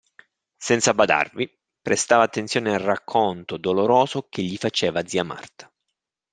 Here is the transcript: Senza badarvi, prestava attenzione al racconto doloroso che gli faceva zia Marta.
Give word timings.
Senza 0.57 0.95
badarvi, 0.95 1.47
prestava 1.79 2.23
attenzione 2.23 2.73
al 2.73 2.79
racconto 2.79 3.57
doloroso 3.57 4.25
che 4.29 4.41
gli 4.41 4.57
faceva 4.57 5.05
zia 5.05 5.23
Marta. 5.23 5.71